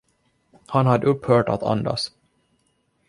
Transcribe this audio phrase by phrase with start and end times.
[0.67, 2.11] Han hade upphört att andas.